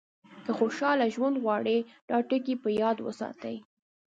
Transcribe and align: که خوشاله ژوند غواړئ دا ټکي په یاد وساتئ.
که 0.45 0.51
خوشاله 0.59 1.05
ژوند 1.15 1.35
غواړئ 1.43 1.79
دا 2.09 2.17
ټکي 2.29 2.55
په 2.63 2.69
یاد 2.81 2.97
وساتئ. 3.01 3.57